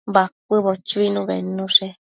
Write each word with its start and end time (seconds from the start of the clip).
Bacuëbo 0.13 0.71
chuinu 0.87 1.19
bednushe 1.29 1.85